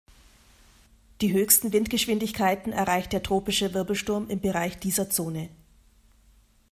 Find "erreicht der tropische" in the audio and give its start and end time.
2.73-3.75